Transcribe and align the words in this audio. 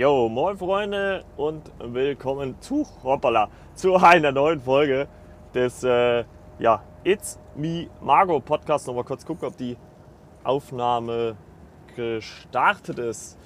Jo, 0.00 0.30
moin 0.30 0.56
Freunde 0.56 1.24
und 1.36 1.70
willkommen 1.78 2.58
zu 2.62 2.86
hoppala, 3.04 3.50
zu 3.74 3.96
einer 3.96 4.32
neuen 4.32 4.58
Folge 4.58 5.06
des 5.52 5.84
äh, 5.84 6.24
ja, 6.58 6.82
It's 7.04 7.38
Me 7.54 7.86
Margo 8.00 8.40
Podcast. 8.40 8.86
Nochmal 8.86 9.04
kurz 9.04 9.26
gucken, 9.26 9.46
ob 9.46 9.58
die 9.58 9.76
Aufnahme 10.42 11.36
gestartet 11.94 12.98
ist. 12.98 13.38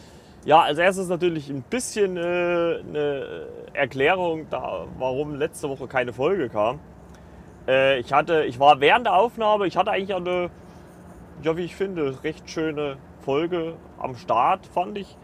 Ja, 0.44 0.60
als 0.60 0.78
erstes 0.78 1.08
natürlich 1.08 1.50
ein 1.50 1.62
bisschen 1.62 2.16
äh, 2.16 2.20
eine 2.20 3.48
Erklärung, 3.72 4.46
da, 4.48 4.86
warum 4.96 5.34
letzte 5.34 5.68
Woche 5.68 5.88
keine 5.88 6.12
Folge 6.12 6.50
kam. 6.50 6.78
Äh, 7.66 7.98
ich, 7.98 8.12
hatte, 8.12 8.44
ich 8.44 8.60
war 8.60 8.78
während 8.78 9.06
der 9.06 9.16
Aufnahme, 9.16 9.66
ich 9.66 9.76
hatte 9.76 9.90
eigentlich 9.90 10.14
eine, 10.14 10.50
ja, 11.42 11.56
wie 11.56 11.64
ich 11.64 11.74
finde, 11.74 12.22
recht 12.22 12.48
schöne 12.48 12.96
Folge 13.22 13.74
am 13.98 14.14
Start, 14.14 14.66
fand 14.66 14.98
ich. 14.98 15.16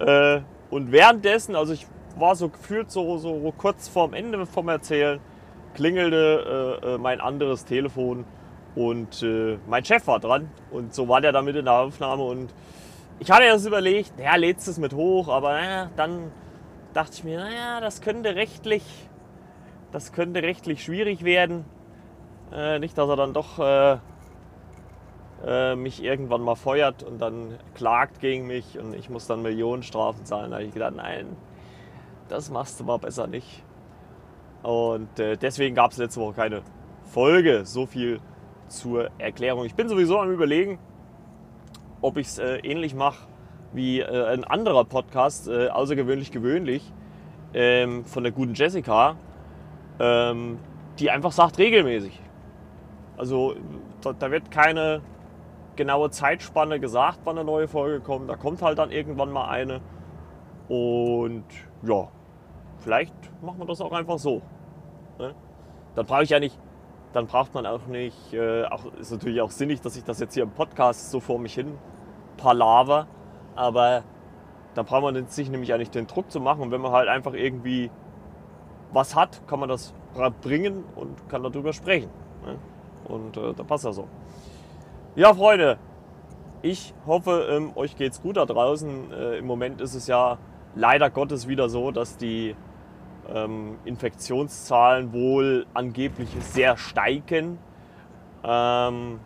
Äh, 0.00 0.40
und 0.72 0.90
währenddessen, 0.90 1.54
also 1.54 1.74
ich 1.74 1.86
war 2.16 2.34
so 2.34 2.48
gefühlt 2.48 2.90
so, 2.90 3.18
so 3.18 3.52
kurz 3.58 3.88
vorm 3.88 4.14
Ende 4.14 4.46
vom 4.46 4.70
Erzählen, 4.70 5.20
klingelte 5.74 6.80
äh, 6.82 6.94
äh, 6.94 6.98
mein 6.98 7.20
anderes 7.20 7.66
Telefon 7.66 8.24
und 8.74 9.22
äh, 9.22 9.58
mein 9.68 9.84
Chef 9.84 10.06
war 10.06 10.18
dran. 10.18 10.50
Und 10.70 10.94
so 10.94 11.08
war 11.08 11.20
der 11.20 11.32
damit 11.32 11.56
in 11.56 11.66
der 11.66 11.74
Aufnahme. 11.74 12.22
Und 12.22 12.54
ich 13.18 13.30
hatte 13.30 13.44
erst 13.44 13.66
überlegt, 13.66 14.16
naja, 14.16 14.34
lädst 14.36 14.66
es 14.66 14.78
mit 14.78 14.94
hoch, 14.94 15.28
aber 15.28 15.52
naja, 15.52 15.90
dann 15.94 16.32
dachte 16.94 17.12
ich 17.16 17.24
mir, 17.24 17.38
naja, 17.38 17.82
das 17.82 18.00
könnte 18.00 18.34
rechtlich, 18.34 18.82
das 19.90 20.12
könnte 20.12 20.42
rechtlich 20.42 20.82
schwierig 20.82 21.22
werden. 21.22 21.66
Äh, 22.50 22.78
nicht, 22.78 22.96
dass 22.96 23.10
er 23.10 23.16
dann 23.16 23.34
doch 23.34 23.58
äh, 25.44 25.74
mich 25.74 26.02
irgendwann 26.02 26.42
mal 26.42 26.54
feuert 26.54 27.02
und 27.02 27.20
dann 27.20 27.58
klagt 27.74 28.20
gegen 28.20 28.46
mich 28.46 28.78
und 28.78 28.94
ich 28.94 29.10
muss 29.10 29.26
dann 29.26 29.42
Millionenstrafen 29.42 30.24
zahlen. 30.24 30.50
Da 30.50 30.56
habe 30.56 30.66
ich 30.66 30.74
gedacht, 30.74 30.94
nein, 30.96 31.36
das 32.28 32.50
machst 32.50 32.80
du 32.80 32.84
mal 32.84 32.98
besser 32.98 33.26
nicht. 33.26 33.64
Und 34.62 35.18
äh, 35.18 35.36
deswegen 35.36 35.74
gab 35.74 35.90
es 35.90 35.98
letzte 35.98 36.20
Woche 36.20 36.34
keine 36.34 36.62
Folge. 37.04 37.64
So 37.64 37.86
viel 37.86 38.20
zur 38.68 39.10
Erklärung. 39.18 39.64
Ich 39.64 39.74
bin 39.74 39.88
sowieso 39.88 40.20
am 40.20 40.30
Überlegen, 40.30 40.78
ob 42.00 42.16
ich 42.16 42.28
es 42.28 42.38
äh, 42.38 42.58
ähnlich 42.58 42.94
mache 42.94 43.26
wie 43.72 44.00
äh, 44.00 44.26
ein 44.26 44.44
anderer 44.44 44.84
Podcast, 44.84 45.48
äh, 45.48 45.68
außergewöhnlich 45.68 46.30
gewöhnlich, 46.30 46.92
ähm, 47.54 48.04
von 48.04 48.22
der 48.22 48.32
guten 48.32 48.54
Jessica, 48.54 49.16
ähm, 49.98 50.58
die 50.98 51.10
einfach 51.10 51.32
sagt 51.32 51.58
regelmäßig. 51.58 52.20
Also 53.16 53.56
da, 54.02 54.12
da, 54.12 54.30
wird 54.30 54.50
keine 54.50 55.00
genaue 55.82 56.10
Zeitspanne 56.10 56.78
gesagt, 56.78 57.20
wann 57.24 57.36
eine 57.36 57.44
neue 57.44 57.66
Folge 57.66 58.00
kommt. 58.00 58.30
Da 58.30 58.36
kommt 58.36 58.62
halt 58.62 58.78
dann 58.78 58.92
irgendwann 58.92 59.32
mal 59.32 59.48
eine. 59.48 59.80
Und 60.68 61.44
ja, 61.82 62.08
vielleicht 62.78 63.14
machen 63.42 63.58
wir 63.58 63.66
das 63.66 63.80
auch 63.80 63.90
einfach 63.90 64.18
so. 64.18 64.42
Ne? 65.18 65.34
Dann 65.96 66.06
brauche 66.06 66.22
ich 66.22 66.30
ja 66.30 66.38
nicht, 66.38 66.56
dann 67.12 67.26
braucht 67.26 67.52
man 67.54 67.66
auch 67.66 67.86
nicht, 67.86 68.32
äh, 68.32 68.64
auch, 68.66 68.92
ist 68.94 69.10
natürlich 69.10 69.40
auch 69.40 69.50
sinnig, 69.50 69.80
dass 69.80 69.96
ich 69.96 70.04
das 70.04 70.20
jetzt 70.20 70.34
hier 70.34 70.44
im 70.44 70.52
Podcast 70.52 71.10
so 71.10 71.18
vor 71.18 71.40
mich 71.40 71.54
hin 71.54 71.76
palaver, 72.36 73.08
aber 73.56 74.04
da 74.74 74.84
braucht 74.84 75.02
man 75.02 75.26
sich 75.26 75.50
nämlich 75.50 75.68
ja 75.68 75.78
nicht 75.78 75.94
den 75.94 76.06
Druck 76.06 76.30
zu 76.30 76.40
machen. 76.40 76.62
Und 76.62 76.70
wenn 76.70 76.80
man 76.80 76.92
halt 76.92 77.08
einfach 77.08 77.34
irgendwie 77.34 77.90
was 78.92 79.16
hat, 79.16 79.46
kann 79.48 79.58
man 79.58 79.68
das 79.68 79.92
bringen 80.42 80.84
und 80.94 81.28
kann 81.28 81.42
darüber 81.42 81.72
sprechen. 81.72 82.10
Ne? 82.46 82.56
Und 83.04 83.36
äh, 83.36 83.52
da 83.52 83.64
passt 83.64 83.84
ja 83.84 83.92
so. 83.92 84.06
Ja, 85.14 85.34
Freunde, 85.34 85.76
ich 86.62 86.94
hoffe, 87.06 87.46
ähm, 87.50 87.72
euch 87.74 87.96
geht's 87.96 88.22
gut 88.22 88.38
da 88.38 88.46
draußen. 88.46 89.12
Äh, 89.12 89.36
Im 89.36 89.46
Moment 89.46 89.82
ist 89.82 89.94
es 89.94 90.06
ja 90.06 90.38
leider 90.74 91.10
Gottes 91.10 91.46
wieder 91.46 91.68
so, 91.68 91.90
dass 91.90 92.16
die 92.16 92.56
ähm, 93.28 93.76
Infektionszahlen 93.84 95.12
wohl 95.12 95.66
angeblich 95.74 96.30
sehr 96.40 96.78
steigen. 96.78 97.58
Ähm, 98.42 99.20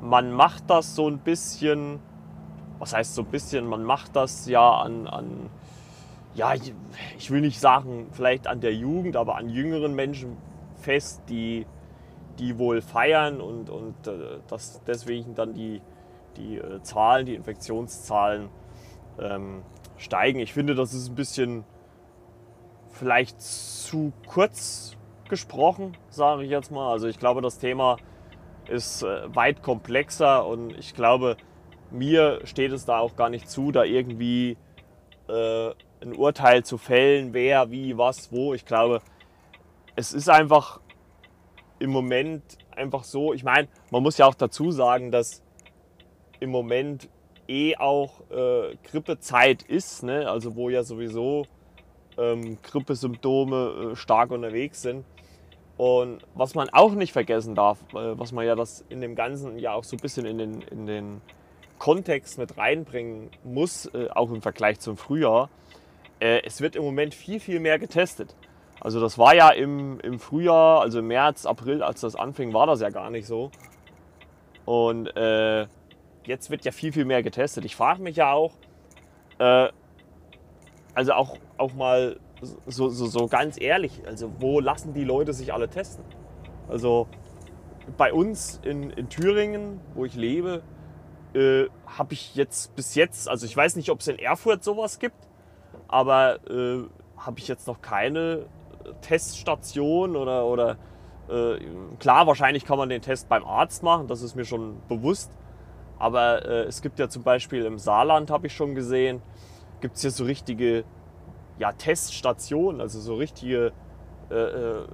man 0.00 0.32
macht 0.32 0.70
das 0.70 0.94
so 0.94 1.08
ein 1.08 1.18
bisschen, 1.18 1.98
was 2.78 2.94
heißt 2.94 3.16
so 3.16 3.22
ein 3.22 3.28
bisschen, 3.32 3.66
man 3.66 3.82
macht 3.82 4.14
das 4.14 4.46
ja 4.46 4.70
an, 4.70 5.08
an 5.08 5.50
ja, 6.36 6.54
ich 7.18 7.30
will 7.32 7.40
nicht 7.40 7.58
sagen, 7.58 8.06
vielleicht 8.12 8.46
an 8.46 8.60
der 8.60 8.72
Jugend, 8.72 9.16
aber 9.16 9.34
an 9.34 9.48
jüngeren 9.48 9.96
Menschen 9.96 10.36
fest, 10.76 11.22
die, 11.28 11.66
die 12.38 12.58
wohl 12.58 12.80
feiern 12.80 13.40
und, 13.40 13.70
und 13.70 14.06
äh, 14.06 14.38
dass 14.48 14.82
deswegen 14.84 15.34
dann 15.34 15.54
die, 15.54 15.80
die 16.36 16.58
äh, 16.58 16.82
Zahlen, 16.82 17.26
die 17.26 17.34
Infektionszahlen 17.34 18.48
ähm, 19.18 19.62
steigen. 19.96 20.38
Ich 20.38 20.52
finde, 20.52 20.74
das 20.74 20.94
ist 20.94 21.08
ein 21.08 21.14
bisschen 21.14 21.64
vielleicht 22.90 23.40
zu 23.40 24.12
kurz 24.26 24.96
gesprochen, 25.28 25.96
sage 26.08 26.44
ich 26.44 26.50
jetzt 26.50 26.70
mal. 26.70 26.92
Also 26.92 27.08
ich 27.08 27.18
glaube, 27.18 27.40
das 27.40 27.58
Thema 27.58 27.96
ist 28.68 29.02
äh, 29.02 29.34
weit 29.34 29.62
komplexer 29.62 30.46
und 30.46 30.76
ich 30.78 30.94
glaube, 30.94 31.36
mir 31.90 32.40
steht 32.44 32.72
es 32.72 32.84
da 32.84 32.98
auch 32.98 33.16
gar 33.16 33.28
nicht 33.28 33.48
zu, 33.48 33.72
da 33.72 33.84
irgendwie 33.84 34.56
äh, 35.28 35.70
ein 36.00 36.14
Urteil 36.14 36.64
zu 36.64 36.78
fällen, 36.78 37.32
wer, 37.32 37.70
wie, 37.70 37.96
was, 37.96 38.32
wo. 38.32 38.54
Ich 38.54 38.66
glaube, 38.66 39.00
es 39.94 40.12
ist 40.12 40.28
einfach 40.28 40.80
im 41.78 41.90
Moment 41.90 42.42
einfach 42.74 43.04
so. 43.04 43.32
Ich 43.32 43.44
meine, 43.44 43.68
man 43.90 44.02
muss 44.02 44.18
ja 44.18 44.26
auch 44.26 44.34
dazu 44.34 44.70
sagen, 44.70 45.10
dass 45.10 45.42
im 46.40 46.50
Moment 46.50 47.08
eh 47.48 47.76
auch 47.76 48.20
äh, 48.30 48.76
Grippezeit 48.90 49.62
ist, 49.62 50.02
ne? 50.02 50.28
also 50.28 50.56
wo 50.56 50.68
ja 50.68 50.82
sowieso 50.82 51.46
ähm, 52.18 52.58
Grippesymptome 52.62 53.92
äh, 53.92 53.96
stark 53.96 54.30
unterwegs 54.30 54.82
sind. 54.82 55.04
Und 55.76 56.20
was 56.34 56.54
man 56.54 56.70
auch 56.70 56.92
nicht 56.92 57.12
vergessen 57.12 57.54
darf, 57.54 57.78
äh, 57.92 58.18
was 58.18 58.32
man 58.32 58.46
ja 58.46 58.54
das 58.54 58.84
in 58.88 59.00
dem 59.00 59.14
Ganzen 59.14 59.58
ja 59.58 59.74
auch 59.74 59.84
so 59.84 59.96
ein 59.96 60.00
bisschen 60.00 60.26
in 60.26 60.38
den, 60.38 60.62
in 60.62 60.86
den 60.86 61.20
Kontext 61.78 62.38
mit 62.38 62.56
reinbringen 62.56 63.30
muss, 63.44 63.86
äh, 63.86 64.08
auch 64.14 64.30
im 64.30 64.40
Vergleich 64.40 64.80
zum 64.80 64.96
Frühjahr, 64.96 65.50
äh, 66.20 66.40
es 66.44 66.60
wird 66.60 66.76
im 66.76 66.82
Moment 66.82 67.14
viel, 67.14 67.40
viel 67.40 67.60
mehr 67.60 67.78
getestet. 67.78 68.34
Also 68.86 69.00
das 69.00 69.18
war 69.18 69.34
ja 69.34 69.50
im, 69.50 69.98
im 69.98 70.20
Frühjahr, 70.20 70.80
also 70.80 71.00
im 71.00 71.08
März, 71.08 71.44
April, 71.44 71.82
als 71.82 72.02
das 72.02 72.14
anfing, 72.14 72.52
war 72.52 72.68
das 72.68 72.80
ja 72.80 72.90
gar 72.90 73.10
nicht 73.10 73.26
so. 73.26 73.50
Und 74.64 75.08
äh, 75.16 75.66
jetzt 76.22 76.50
wird 76.50 76.64
ja 76.64 76.70
viel, 76.70 76.92
viel 76.92 77.04
mehr 77.04 77.24
getestet. 77.24 77.64
Ich 77.64 77.74
frage 77.74 78.00
mich 78.00 78.14
ja 78.14 78.30
auch, 78.30 78.52
äh, 79.40 79.70
also 80.94 81.14
auch, 81.14 81.36
auch 81.56 81.74
mal 81.74 82.20
so, 82.68 82.88
so, 82.88 83.06
so 83.06 83.26
ganz 83.26 83.60
ehrlich, 83.60 84.06
also 84.06 84.30
wo 84.38 84.60
lassen 84.60 84.94
die 84.94 85.02
Leute 85.02 85.32
sich 85.32 85.52
alle 85.52 85.68
testen? 85.68 86.04
Also 86.68 87.08
bei 87.96 88.12
uns 88.12 88.60
in, 88.62 88.90
in 88.90 89.08
Thüringen, 89.08 89.80
wo 89.96 90.04
ich 90.04 90.14
lebe, 90.14 90.62
äh, 91.34 91.64
habe 91.88 92.12
ich 92.12 92.36
jetzt 92.36 92.76
bis 92.76 92.94
jetzt, 92.94 93.28
also 93.28 93.46
ich 93.46 93.56
weiß 93.56 93.74
nicht, 93.74 93.90
ob 93.90 93.98
es 93.98 94.06
in 94.06 94.20
Erfurt 94.20 94.62
sowas 94.62 95.00
gibt, 95.00 95.26
aber 95.88 96.38
äh, 96.48 96.84
habe 97.16 97.40
ich 97.40 97.48
jetzt 97.48 97.66
noch 97.66 97.82
keine 97.82 98.46
Teststation 99.00 100.16
oder, 100.16 100.44
oder 100.46 100.76
äh, 101.28 101.58
klar, 101.98 102.26
wahrscheinlich 102.26 102.64
kann 102.64 102.78
man 102.78 102.88
den 102.88 103.02
Test 103.02 103.28
beim 103.28 103.44
Arzt 103.44 103.82
machen, 103.82 104.06
das 104.06 104.22
ist 104.22 104.36
mir 104.36 104.44
schon 104.44 104.80
bewusst. 104.88 105.30
Aber 105.98 106.44
äh, 106.44 106.64
es 106.64 106.82
gibt 106.82 106.98
ja 106.98 107.08
zum 107.08 107.22
Beispiel 107.22 107.64
im 107.64 107.78
Saarland, 107.78 108.30
habe 108.30 108.46
ich 108.48 108.54
schon 108.54 108.74
gesehen, 108.74 109.22
gibt 109.80 109.96
es 109.96 110.02
hier 110.02 110.10
so 110.10 110.24
richtige 110.24 110.84
ja, 111.58 111.72
Teststationen, 111.72 112.80
also 112.80 113.00
so 113.00 113.14
richtige 113.14 113.72
äh, 114.30 114.34
äh, 114.34 114.86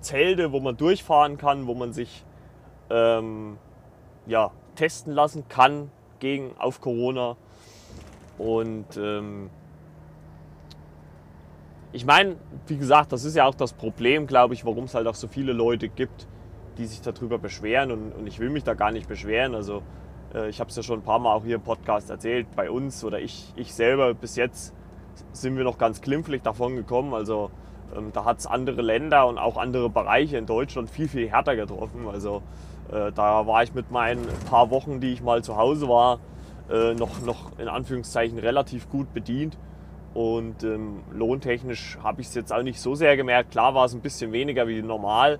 Zelte, 0.00 0.52
wo 0.52 0.60
man 0.60 0.76
durchfahren 0.76 1.36
kann, 1.36 1.66
wo 1.66 1.74
man 1.74 1.92
sich 1.92 2.24
ähm, 2.90 3.58
ja, 4.26 4.50
testen 4.74 5.12
lassen 5.12 5.46
kann 5.48 5.90
gegen 6.18 6.56
auf 6.58 6.80
Corona. 6.80 7.36
Und 8.38 8.96
ähm, 8.96 9.50
ich 11.92 12.04
meine, 12.04 12.36
wie 12.66 12.76
gesagt, 12.76 13.12
das 13.12 13.24
ist 13.24 13.34
ja 13.34 13.46
auch 13.46 13.54
das 13.54 13.72
Problem, 13.72 14.26
glaube 14.26 14.54
ich, 14.54 14.64
warum 14.64 14.84
es 14.84 14.94
halt 14.94 15.06
auch 15.06 15.14
so 15.14 15.26
viele 15.26 15.52
Leute 15.52 15.88
gibt, 15.88 16.26
die 16.76 16.86
sich 16.86 17.00
darüber 17.00 17.38
beschweren. 17.38 17.90
Und, 17.90 18.12
und 18.12 18.26
ich 18.26 18.38
will 18.38 18.50
mich 18.50 18.64
da 18.64 18.74
gar 18.74 18.90
nicht 18.90 19.08
beschweren. 19.08 19.54
Also 19.54 19.82
äh, 20.34 20.48
ich 20.48 20.60
habe 20.60 20.70
es 20.70 20.76
ja 20.76 20.82
schon 20.82 21.00
ein 21.00 21.04
paar 21.04 21.18
Mal 21.18 21.34
auch 21.34 21.44
hier 21.44 21.56
im 21.56 21.62
Podcast 21.62 22.10
erzählt, 22.10 22.46
bei 22.54 22.70
uns 22.70 23.04
oder 23.04 23.20
ich, 23.20 23.52
ich 23.56 23.74
selber 23.74 24.14
bis 24.14 24.36
jetzt 24.36 24.74
sind 25.32 25.56
wir 25.56 25.64
noch 25.64 25.78
ganz 25.78 26.00
glimpflich 26.00 26.42
davon 26.42 26.76
gekommen. 26.76 27.14
Also 27.14 27.50
ähm, 27.96 28.10
da 28.12 28.24
hat 28.24 28.38
es 28.38 28.46
andere 28.46 28.82
Länder 28.82 29.26
und 29.26 29.38
auch 29.38 29.56
andere 29.56 29.88
Bereiche 29.88 30.36
in 30.36 30.46
Deutschland 30.46 30.90
viel, 30.90 31.08
viel 31.08 31.28
härter 31.28 31.56
getroffen. 31.56 32.06
Also 32.06 32.42
äh, 32.92 33.12
da 33.12 33.46
war 33.46 33.62
ich 33.62 33.74
mit 33.74 33.90
meinen 33.90 34.26
paar 34.48 34.70
Wochen, 34.70 35.00
die 35.00 35.12
ich 35.12 35.22
mal 35.22 35.42
zu 35.42 35.56
Hause 35.56 35.88
war, 35.88 36.20
äh, 36.70 36.94
noch, 36.94 37.22
noch 37.22 37.58
in 37.58 37.68
Anführungszeichen 37.68 38.38
relativ 38.38 38.88
gut 38.90 39.12
bedient. 39.14 39.58
Und 40.14 40.64
ähm, 40.64 41.02
lohntechnisch 41.12 41.98
habe 42.02 42.20
ich 42.20 42.28
es 42.28 42.34
jetzt 42.34 42.52
auch 42.52 42.62
nicht 42.62 42.80
so 42.80 42.94
sehr 42.94 43.16
gemerkt. 43.16 43.50
Klar 43.50 43.74
war 43.74 43.84
es 43.84 43.94
ein 43.94 44.00
bisschen 44.00 44.32
weniger 44.32 44.66
wie 44.66 44.82
normal, 44.82 45.38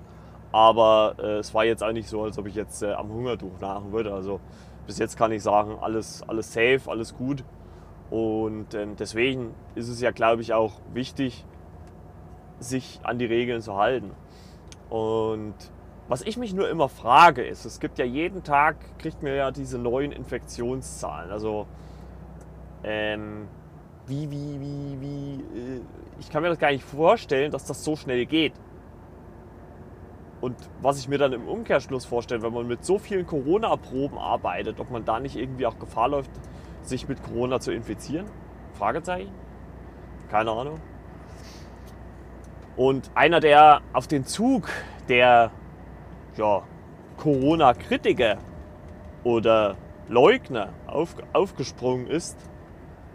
aber 0.53 1.15
äh, 1.19 1.39
es 1.39 1.55
war 1.55 1.65
jetzt 1.65 1.83
auch 1.83 1.93
nicht 1.93 2.09
so, 2.09 2.23
als 2.23 2.39
ob 2.39 2.47
ich 2.47 2.55
jetzt 2.55 2.83
äh, 2.83 2.93
am 2.93 3.09
Hungertuch 3.09 3.59
nagen 3.61 3.93
würde. 3.93 4.13
Also 4.13 4.41
bis 4.87 4.99
jetzt 4.99 5.17
kann 5.17 5.33
ich 5.33 5.43
sagen, 5.43 5.77
alles, 5.81 6.23
alles 6.27 6.53
safe, 6.53 6.83
alles 6.87 7.17
gut. 7.17 7.45
Und 8.11 8.75
ähm, 8.75 8.97
deswegen 8.97 9.55
ist 9.75 9.89
es 9.89 10.01
ja, 10.01 10.11
glaube 10.11 10.43
ich, 10.43 10.55
auch 10.55 10.81
wichtig, 10.95 11.45
sich 12.59 13.01
an 13.03 13.19
die 13.19 13.27
Regeln 13.27 13.61
zu 13.61 13.77
halten. 13.77 14.13
Und 14.89 15.55
was 16.09 16.23
ich 16.23 16.39
mich 16.39 16.55
nur 16.55 16.71
immer 16.71 16.89
frage, 16.89 17.43
ist, 17.43 17.67
es 17.67 17.81
gibt 17.81 17.99
ja 17.99 18.05
jeden 18.05 18.43
Tag, 18.43 18.77
kriegt 18.99 19.23
man 19.23 19.35
ja 19.35 19.51
diese 19.51 19.79
neuen 19.79 20.11
Infektionszahlen. 20.11 21.31
Also, 21.31 21.67
ähm, 22.83 23.49
wie, 24.09 24.31
wie, 24.31 24.61
wie, 24.61 25.01
wie, 25.01 25.59
äh, 25.59 25.81
ich 26.19 26.31
kann 26.31 26.43
mir 26.43 26.49
das 26.49 26.59
gar 26.59 26.71
nicht 26.71 26.85
vorstellen, 26.85 27.51
dass 27.51 27.65
das 27.65 27.85
so 27.85 27.97
schnell 27.97 28.27
geht. 28.27 28.55
Und 30.41 30.57
was 30.81 30.99
ich 30.99 31.09
mir 31.09 31.19
dann 31.19 31.33
im 31.33 31.49
Umkehrschluss 31.49 32.05
vorstelle, 32.05 32.43
wenn 32.43 32.53
man 32.53 32.67
mit 32.67 32.85
so 32.85 32.99
vielen 32.99 33.27
Corona-Proben 33.27 34.19
arbeitet, 34.19 34.79
ob 34.79 34.91
man 34.91 35.05
da 35.05 35.19
nicht 35.19 35.37
irgendwie 35.37 35.67
auch 35.67 35.79
Gefahr 35.79 36.09
läuft, 36.09 36.31
sich 36.83 37.09
mit 37.09 37.23
Corona 37.23 37.61
zu 37.61 37.73
infizieren? 37.73 38.27
Fragezeichen? 38.75 39.33
Keine 40.31 40.53
Ahnung. 40.53 40.81
Und 42.77 43.11
einer, 43.15 43.41
der 43.41 43.81
auf 43.93 44.07
den 44.07 44.25
Zug 44.25 44.69
der 45.09 45.51
ja, 46.37 46.63
Corona-Kritiker 47.17 48.39
oder 49.25 49.77
Leugner 50.09 50.73
auf, 50.87 51.17
aufgesprungen 51.33 52.07
ist, 52.07 52.39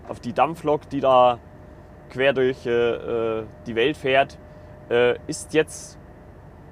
auf 0.07 0.19
die 0.19 0.33
Dampflok, 0.33 0.89
die 0.89 0.99
da 0.99 1.39
quer 2.09 2.33
durch 2.33 2.65
äh, 2.65 2.71
äh, 2.71 3.45
die 3.65 3.75
Welt 3.75 3.97
fährt, 3.97 4.37
äh, 4.89 5.17
ist 5.27 5.53
jetzt 5.53 5.99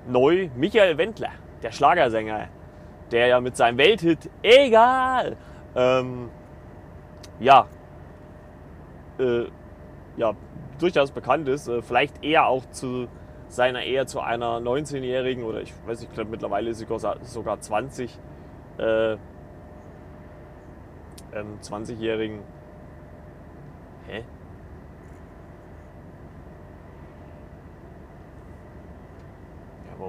neu 0.07 0.49
Michael 0.55 0.97
Wendler, 0.97 1.31
der 1.63 1.71
Schlagersänger, 1.71 2.47
der 3.11 3.27
ja 3.27 3.39
mit 3.39 3.55
seinem 3.55 3.77
Welthit 3.77 4.29
Egal 4.41 5.37
ähm, 5.75 6.29
ja, 7.39 7.67
äh, 9.19 9.45
ja, 10.17 10.33
durchaus 10.79 11.11
bekannt 11.11 11.47
ist, 11.47 11.67
äh, 11.67 11.81
vielleicht 11.81 12.23
eher 12.23 12.47
auch 12.47 12.65
zu 12.71 13.07
seiner 13.47 13.83
eher 13.83 14.07
zu 14.07 14.21
einer 14.21 14.59
19-Jährigen 14.59 15.43
oder 15.43 15.61
ich 15.61 15.73
weiß 15.85 15.99
nicht, 15.99 16.09
ich 16.09 16.15
glaube 16.15 16.31
mittlerweile 16.31 16.69
ist 16.69 16.79
sie 16.79 16.85
sogar 17.23 17.59
20, 17.59 18.17
äh, 18.77 19.11
ähm, 19.11 19.19
20-Jährigen. 21.61 22.39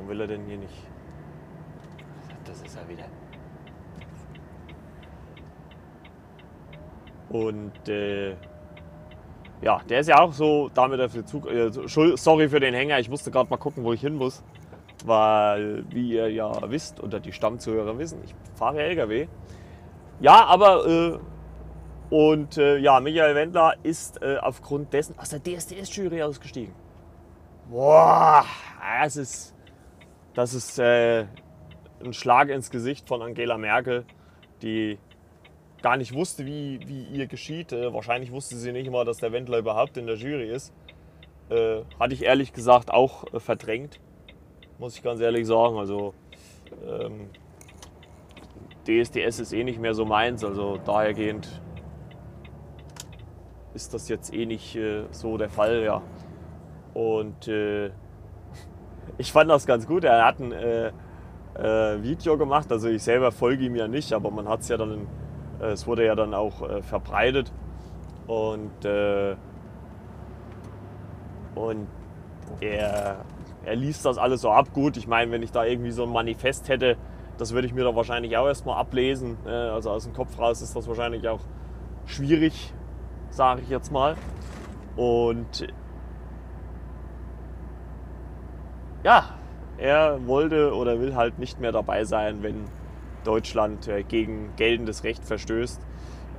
Warum 0.02 0.08
will 0.08 0.20
er 0.20 0.26
denn 0.26 0.44
hier 0.46 0.58
nicht? 0.58 0.75
Das 2.44 2.60
ist 2.62 2.76
er 2.76 2.88
wieder. 2.88 3.04
Und 7.28 7.88
äh, 7.88 8.37
ja, 9.62 9.81
der 9.88 10.00
ist 10.00 10.08
ja 10.08 10.19
auch 10.19 10.32
so 10.32 10.70
damit 10.75 11.00
dafür 11.00 11.25
Zug. 11.25 11.46
Äh, 11.46 11.70
sorry 11.72 12.49
für 12.49 12.60
den 12.60 12.75
Hänger, 12.75 12.99
ich 12.99 13.08
musste 13.08 13.31
gerade 13.31 13.49
mal 13.49 13.56
gucken, 13.56 13.84
wo 13.84 13.93
ich 13.93 14.00
hin 14.00 14.16
muss. 14.16 14.43
Weil, 15.04 15.84
wie 15.90 16.12
ihr 16.12 16.31
ja 16.31 16.52
wisst, 16.70 17.02
oder 17.02 17.19
die 17.19 17.32
Stammzuhörer 17.32 17.98
wissen, 17.98 18.20
ich 18.25 18.34
fahre 18.55 18.82
LKW. 18.82 19.26
Ja, 20.20 20.44
aber 20.44 20.87
äh, 20.87 21.19
und 22.10 22.56
äh, 22.58 22.76
ja, 22.78 23.00
Michael 23.00 23.34
Wendler 23.34 23.75
ist 23.82 24.22
äh, 24.22 24.37
aufgrund 24.37 24.93
dessen 24.93 25.19
aus 25.19 25.31
der 25.31 25.40
DSDS-Jury 25.43 26.22
ausgestiegen. 26.22 26.75
Boah, 27.69 28.44
das 29.00 29.16
ist, 29.16 29.51
das 30.34 30.55
ist 30.55 30.79
äh, 30.79 31.26
ein 32.02 32.12
Schlag 32.12 32.49
ins 32.49 32.70
Gesicht 32.70 33.08
von 33.08 33.23
Angela 33.23 33.58
Merkel, 33.58 34.05
die 34.62 34.99
gar 35.82 35.96
nicht 35.96 36.14
wusste, 36.14 36.46
wie, 36.46 36.81
wie 36.87 37.05
ihr 37.05 37.26
geschieht. 37.26 37.73
Äh, 37.73 37.93
wahrscheinlich 37.93 38.32
wusste 38.32 38.56
sie 38.56 38.73
nicht 38.73 38.90
mal, 38.90 39.05
dass 39.05 39.19
der 39.19 39.32
Wendler 39.32 39.58
überhaupt 39.58 39.96
in 39.96 40.06
der 40.06 40.17
Jury 40.17 40.49
ist. 40.49 40.73
Äh, 41.50 41.82
hatte 41.99 42.14
ich 42.14 42.23
ehrlich 42.23 42.52
gesagt 42.52 42.90
auch 42.90 43.32
äh, 43.32 43.40
verdrängt, 43.40 44.00
muss 44.79 44.96
ich 44.96 45.02
ganz 45.02 45.20
ehrlich 45.20 45.46
sagen. 45.46 45.76
Also 45.76 46.14
ähm, 46.87 47.29
DSDS 48.87 49.40
ist 49.40 49.52
eh 49.52 49.64
nicht 49.64 49.81
mehr 49.81 49.94
so 49.94 50.05
meins, 50.05 50.44
also 50.44 50.79
dahergehend 50.79 51.61
ist 53.75 53.94
das 53.94 54.08
jetzt 54.08 54.34
eh 54.34 54.46
nicht 54.46 54.76
äh, 54.76 55.05
so 55.11 55.37
der 55.37 55.49
Fall, 55.49 55.82
ja. 55.82 56.02
Und 56.94 57.49
äh, 57.49 57.90
ich 59.19 59.32
fand 59.32 59.50
das 59.50 59.67
ganz 59.67 59.87
gut. 59.87 60.05
Er 60.05 60.25
hat 60.25 60.41
ein 60.41 60.53
äh, 60.53 60.93
Video 62.03 62.38
gemacht, 62.38 62.70
also 62.73 62.88
ich 62.88 63.03
selber 63.03 63.32
folge 63.32 63.64
ihm 63.64 63.76
ja 63.76 63.88
nicht, 63.88 64.12
aber 64.12 64.31
man 64.31 64.49
hat 64.49 64.61
es 64.61 64.69
ja 64.69 64.76
dann 64.76 65.06
äh, 65.62 65.73
es 65.73 65.87
wurde 65.87 66.05
ja 66.05 66.14
dann 66.14 66.35
auch 66.35 66.69
äh, 66.69 66.82
verbreitet 66.82 67.53
und, 68.26 68.85
äh, 68.85 69.37
und 71.55 71.87
er, 72.61 73.25
er 73.64 73.76
liest 73.76 74.05
das 74.05 74.19
alles 74.19 74.43
so 74.43 74.50
ab. 74.50 74.73
Gut, 74.73 74.97
ich 74.97 75.06
meine, 75.06 75.31
wenn 75.31 75.43
ich 75.43 75.53
da 75.53 75.65
irgendwie 75.65 75.93
so 75.93 76.03
ein 76.03 76.11
Manifest 76.11 76.69
hätte, 76.69 76.97
das 77.38 77.53
würde 77.53 77.67
ich 77.67 77.75
mir 77.75 77.85
da 77.85 77.94
wahrscheinlich 77.94 78.37
auch 78.37 78.47
erstmal 78.47 78.79
ablesen. 78.79 79.38
Ne? 79.44 79.73
Also 79.73 79.91
aus 79.91 80.05
dem 80.05 80.12
Kopf 80.12 80.38
raus 80.38 80.61
ist 80.61 80.76
das 80.76 80.87
wahrscheinlich 80.87 81.26
auch 81.29 81.41
schwierig, 82.06 82.75
sage 83.31 83.62
ich 83.62 83.69
jetzt 83.69 83.91
mal. 83.91 84.17
Und 84.97 85.67
ja, 89.02 89.25
er 89.78 90.26
wollte 90.26 90.75
oder 90.75 91.00
will 91.00 91.14
halt 91.14 91.38
nicht 91.38 91.60
mehr 91.60 91.72
dabei 91.72 92.04
sein, 92.04 92.43
wenn 92.43 92.64
Deutschland 93.25 93.88
äh, 93.88 94.02
gegen 94.02 94.54
geltendes 94.56 95.04
Recht 95.04 95.25
verstößt. 95.25 95.81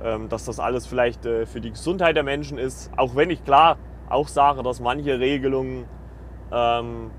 Ähm, 0.02 0.28
dass 0.28 0.44
das 0.44 0.58
alles 0.58 0.86
vielleicht 0.86 1.24
äh, 1.24 1.46
für 1.46 1.60
die 1.60 1.70
Gesundheit 1.70 2.16
der 2.16 2.24
Menschen 2.24 2.58
ist. 2.58 2.90
Auch 2.96 3.14
wenn 3.14 3.30
ich 3.30 3.44
klar 3.44 3.78
auch 4.08 4.28
sage, 4.28 4.62
dass 4.62 4.80
manche 4.80 5.18
Regelungen 5.18 5.86
ähm, 6.52 7.10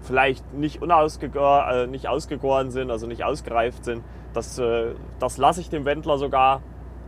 vielleicht 0.00 0.54
nicht, 0.54 0.80
äh, 0.82 1.86
nicht 1.86 2.08
ausgegoren 2.08 2.70
sind, 2.70 2.90
also 2.90 3.06
nicht 3.06 3.24
ausgereift 3.24 3.84
sind. 3.84 4.04
Das, 4.32 4.58
äh, 4.58 4.94
das 5.18 5.38
lasse 5.38 5.60
ich 5.60 5.70
dem 5.70 5.84
Wendler 5.84 6.18
sogar. 6.18 6.62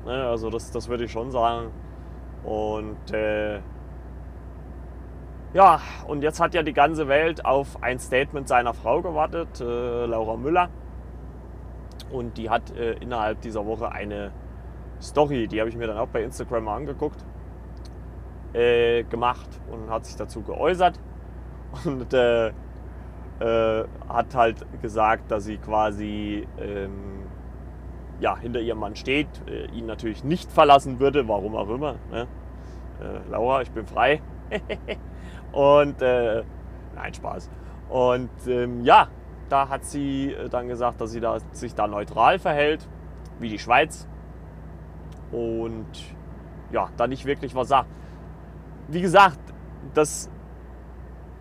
Ne? 0.04 0.26
Also 0.26 0.50
das, 0.50 0.70
das 0.70 0.88
würde 0.88 1.04
ich 1.04 1.12
schon 1.12 1.30
sagen. 1.30 1.70
Und 2.44 3.12
äh, 3.12 3.60
ja, 5.52 5.80
und 6.06 6.22
jetzt 6.22 6.40
hat 6.40 6.54
ja 6.54 6.62
die 6.62 6.72
ganze 6.72 7.08
Welt 7.08 7.44
auf 7.44 7.82
ein 7.82 7.98
Statement 7.98 8.46
seiner 8.46 8.72
Frau 8.72 9.02
gewartet, 9.02 9.60
äh, 9.60 10.06
Laura 10.06 10.36
Müller. 10.36 10.68
Und 12.12 12.38
die 12.38 12.50
hat 12.50 12.76
äh, 12.76 12.92
innerhalb 12.94 13.40
dieser 13.40 13.66
Woche 13.66 13.90
eine 13.90 14.32
Story, 15.00 15.48
die 15.48 15.60
habe 15.60 15.68
ich 15.68 15.76
mir 15.76 15.86
dann 15.86 15.98
auch 15.98 16.08
bei 16.08 16.22
Instagram 16.22 16.64
mal 16.64 16.76
angeguckt, 16.76 17.24
äh, 18.52 19.04
gemacht 19.04 19.48
und 19.70 19.90
hat 19.90 20.04
sich 20.06 20.16
dazu 20.16 20.42
geäußert. 20.42 20.98
Und 21.84 22.12
äh, 22.14 22.48
äh, 22.48 23.84
hat 24.08 24.34
halt 24.34 24.66
gesagt, 24.82 25.30
dass 25.30 25.44
sie 25.44 25.56
quasi 25.56 26.48
ähm, 26.58 27.22
ja, 28.18 28.36
hinter 28.36 28.58
ihrem 28.60 28.80
Mann 28.80 28.96
steht, 28.96 29.28
äh, 29.46 29.66
ihn 29.66 29.86
natürlich 29.86 30.24
nicht 30.24 30.50
verlassen 30.50 30.98
würde, 30.98 31.28
warum 31.28 31.54
auch 31.54 31.68
immer. 31.68 31.94
Ne? 32.10 32.26
Laura, 33.30 33.62
ich 33.62 33.70
bin 33.70 33.86
frei. 33.86 34.20
Und 35.52 36.00
äh, 36.02 36.44
nein, 36.94 37.14
Spaß. 37.14 37.50
Und 37.88 38.30
ähm, 38.46 38.84
ja, 38.84 39.08
da 39.48 39.68
hat 39.68 39.84
sie 39.84 40.32
äh, 40.32 40.48
dann 40.48 40.68
gesagt, 40.68 41.00
dass 41.00 41.10
sie 41.10 41.20
da, 41.20 41.38
sich 41.52 41.74
da 41.74 41.86
neutral 41.86 42.38
verhält, 42.38 42.86
wie 43.38 43.48
die 43.48 43.58
Schweiz. 43.58 44.06
Und 45.32 45.86
ja, 46.72 46.88
da 46.96 47.06
nicht 47.06 47.24
wirklich 47.24 47.54
was 47.54 47.68
sagt. 47.68 47.88
Wie 48.88 49.00
gesagt, 49.00 49.38
das 49.94 50.30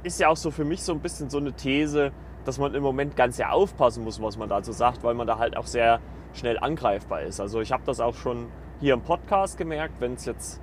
ist 0.03 0.19
ja 0.19 0.29
auch 0.29 0.37
so 0.37 0.51
für 0.51 0.65
mich 0.65 0.81
so 0.83 0.93
ein 0.93 0.99
bisschen 0.99 1.29
so 1.29 1.37
eine 1.37 1.53
These, 1.53 2.11
dass 2.45 2.57
man 2.57 2.73
im 2.73 2.83
Moment 2.83 3.15
ganz 3.15 3.37
sehr 3.37 3.53
aufpassen 3.53 4.03
muss, 4.03 4.21
was 4.21 4.37
man 4.37 4.49
dazu 4.49 4.71
sagt, 4.71 5.03
weil 5.03 5.13
man 5.13 5.27
da 5.27 5.37
halt 5.37 5.57
auch 5.57 5.67
sehr 5.67 5.99
schnell 6.33 6.57
angreifbar 6.57 7.21
ist. 7.21 7.39
Also 7.39 7.61
ich 7.61 7.71
habe 7.71 7.83
das 7.85 7.99
auch 7.99 8.15
schon 8.15 8.47
hier 8.79 8.93
im 8.93 9.01
Podcast 9.01 9.57
gemerkt, 9.57 9.99
wenn 9.99 10.13
es 10.13 10.25
jetzt 10.25 10.61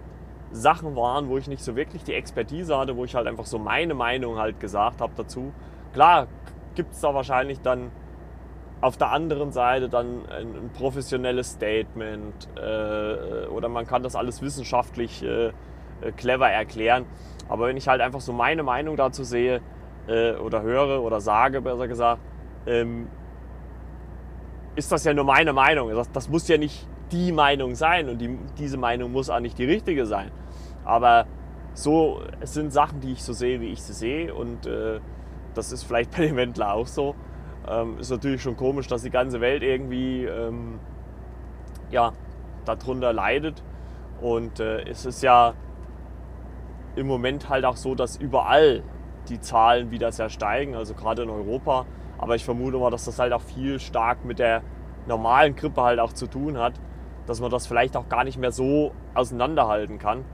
Sachen 0.53 0.97
waren, 0.97 1.29
wo 1.29 1.39
ich 1.39 1.49
nicht 1.49 1.63
so 1.63 1.77
wirklich 1.77 2.05
die 2.05 2.15
Expertise 2.15 2.77
hatte, 2.77 2.97
wo 2.97 3.05
ich 3.05 3.15
halt 3.15 3.27
einfach 3.27 3.47
so 3.47 3.59
meine 3.59 3.95
Meinung 3.95 4.39
halt 4.39 4.61
gesagt 4.61 5.01
habe 5.01 5.13
dazu. 5.17 5.53
Klar 5.93 6.29
gibt 6.75 6.93
es 6.93 7.01
da 7.01 7.15
wahrscheinlich 7.15 7.61
dann 7.61 7.91
auf 8.81 8.97
der 8.97 9.11
anderen 9.11 9.53
Seite 9.53 9.89
dann 9.89 10.27
ein, 10.29 10.71
professionelles 10.77 11.53
Statement 11.53 12.49
äh, 12.57 13.47
oder 13.47 13.69
man 13.69 13.87
kann 13.87 14.03
das 14.03 14.15
alles 14.15 14.43
wissenschaftlich 14.43 15.23
äh, 15.23 15.47
äh, 15.47 15.53
clever 16.17 16.51
erklären. 16.51 17.07
Aber 17.49 17.69
wenn 17.69 17.77
ich 17.77 17.89
halt 17.89 18.01
einfach 18.01 18.21
so 18.21 18.33
meine 18.33 18.63
Meinung 18.63 18.97
dazu 18.97 19.25
sehe 19.25 19.61
äh, 20.07 20.33
oder 20.35 20.63
höre 20.63 21.03
oder 21.03 21.21
sage, 21.21 21.63
besser 21.63 21.89
gesagt, 21.89 22.21
ähm, 22.67 23.09
ist 24.75 24.93
das 24.93 25.05
ja 25.05 25.15
nur 25.15 25.25
meine 25.25 25.53
Meinung. 25.55 25.91
Das, 25.95 26.11
das 26.13 26.29
muss 26.29 26.47
ja 26.49 26.59
nicht 26.59 26.87
die 27.13 27.33
Meinung 27.33 27.75
sein 27.75 28.09
und 28.09 28.19
die, 28.19 28.39
diese 28.59 28.77
Meinung 28.77 29.13
muss 29.13 29.31
auch 29.31 29.41
nicht 29.41 29.59
die 29.59 29.65
richtige 29.65 30.07
sein. 30.07 30.31
Aber 30.85 31.27
so, 31.75 32.23
es 32.41 32.55
sind 32.55 32.73
Sachen, 32.73 33.01
die 33.01 33.13
ich 33.13 33.23
so 33.23 33.33
sehe, 33.33 33.61
wie 33.61 33.69
ich 33.69 33.83
sie 33.83 33.93
sehe 33.93 34.35
und 34.35 34.67
äh, 34.67 35.01
das 35.55 35.73
ist 35.73 35.85
vielleicht 35.85 36.11
bei 36.17 36.27
dem 36.27 36.37
Wendler 36.37 36.73
auch 36.73 36.87
so. 36.87 37.15
Ähm, 37.69 37.99
ist 37.99 38.11
natürlich 38.11 38.43
schon 38.43 38.57
komisch, 38.57 38.87
dass 38.87 39.03
die 39.03 39.11
ganze 39.11 39.41
Welt 39.41 39.63
irgendwie 39.63 40.25
ähm, 40.25 40.79
ja, 41.91 42.13
darunter 42.65 43.13
leidet. 43.13 43.63
Und 44.21 44.61
äh, 44.61 44.89
es 44.89 45.05
ist 45.05 45.23
ja 45.23 45.55
im 46.95 47.07
Moment 47.07 47.49
halt 47.49 47.65
auch 47.65 47.77
so, 47.77 47.95
dass 47.95 48.17
überall 48.17 48.83
die 49.29 49.41
Zahlen 49.41 49.91
wieder 49.91 50.13
sehr 50.13 50.31
steigen, 50.31 50.75
also 50.75 50.95
gerade 50.95 51.23
in 51.23 51.31
Europa. 51.31 51.87
Aber 52.19 52.37
ich 52.37 52.45
vermute 52.45 52.79
mal, 52.79 52.91
dass 52.91 53.05
das 53.05 53.19
halt 53.19 53.33
auch 53.33 53.43
viel 53.43 53.79
stark 53.81 54.25
mit 54.25 54.39
der 54.39 54.63
normalen 55.07 55.55
Grippe 55.55 55.83
halt 55.83 56.01
auch 56.01 56.13
zu 56.13 56.27
tun 56.27 56.59
hat, 56.59 56.75
dass 57.27 57.41
man 57.41 57.51
das 57.51 57.67
vielleicht 57.67 57.97
auch 57.97 58.09
gar 58.09 58.25
nicht 58.25 58.39
mehr 58.39 58.53
so 58.53 58.93
auseinanderhalten 59.15 59.99
kann, 59.99 60.25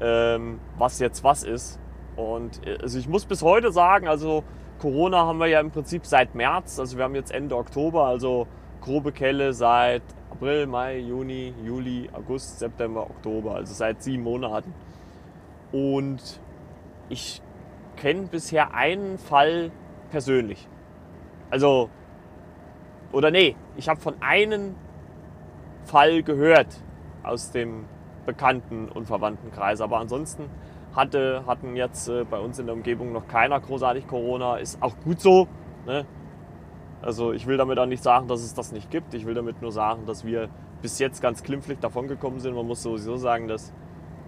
ähm, 0.00 0.60
was 0.76 0.98
jetzt 0.98 1.24
was 1.24 1.42
ist. 1.42 1.80
Und 2.16 2.66
äh, 2.66 2.78
also 2.80 2.98
ich 2.98 3.08
muss 3.08 3.24
bis 3.24 3.42
heute 3.42 3.72
sagen, 3.72 4.08
also 4.08 4.44
Corona 4.78 5.26
haben 5.26 5.38
wir 5.38 5.46
ja 5.46 5.60
im 5.60 5.70
Prinzip 5.70 6.06
seit 6.06 6.34
März, 6.34 6.78
also 6.78 6.96
wir 6.96 7.04
haben 7.04 7.14
jetzt 7.14 7.32
Ende 7.32 7.56
Oktober, 7.56 8.06
also 8.06 8.46
grobe 8.80 9.12
Kelle 9.12 9.52
seit 9.52 10.02
April, 10.30 10.66
Mai, 10.66 10.98
Juni, 10.98 11.52
Juli, 11.64 12.08
August, 12.12 12.60
September, 12.60 13.02
Oktober, 13.02 13.56
also 13.56 13.74
seit 13.74 14.02
sieben 14.02 14.22
Monaten. 14.22 14.72
Und 15.72 16.40
ich 17.08 17.42
kenne 17.96 18.28
bisher 18.28 18.72
einen 18.74 19.18
Fall 19.18 19.70
persönlich. 20.10 20.68
Also, 21.50 21.90
oder 23.12 23.30
nee, 23.30 23.56
ich 23.76 23.88
habe 23.88 24.00
von 24.00 24.14
einem 24.20 24.74
Fall 25.88 26.22
gehört 26.22 26.82
aus 27.22 27.50
dem 27.50 27.86
Bekannten- 28.26 28.88
und 28.88 29.06
Verwandtenkreis. 29.06 29.80
Aber 29.80 29.98
ansonsten 29.98 30.44
hatte, 30.94 31.44
hatten 31.46 31.76
jetzt 31.76 32.08
äh, 32.08 32.24
bei 32.24 32.38
uns 32.38 32.58
in 32.58 32.66
der 32.66 32.74
Umgebung 32.74 33.12
noch 33.12 33.26
keiner 33.26 33.58
großartig 33.58 34.06
Corona. 34.06 34.56
Ist 34.56 34.82
auch 34.82 34.94
gut 35.02 35.20
so. 35.20 35.48
Ne? 35.86 36.04
Also 37.00 37.32
ich 37.32 37.46
will 37.46 37.56
damit 37.56 37.78
auch 37.78 37.86
nicht 37.86 38.02
sagen, 38.02 38.28
dass 38.28 38.42
es 38.42 38.54
das 38.54 38.72
nicht 38.72 38.90
gibt. 38.90 39.14
Ich 39.14 39.24
will 39.24 39.34
damit 39.34 39.62
nur 39.62 39.72
sagen, 39.72 40.04
dass 40.06 40.24
wir 40.24 40.48
bis 40.82 40.98
jetzt 40.98 41.22
ganz 41.22 41.42
klimpflich 41.42 41.78
davongekommen 41.78 42.38
sind. 42.40 42.54
Man 42.54 42.66
muss 42.66 42.82
sowieso 42.82 43.16
sagen, 43.16 43.48
dass 43.48 43.72